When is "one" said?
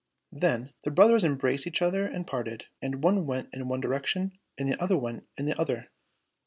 3.03-3.27, 3.67-3.81